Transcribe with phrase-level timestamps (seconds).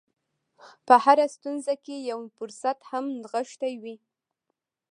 [0.87, 3.95] په هره ستونزه کې یو فرصت هم نغښتی وي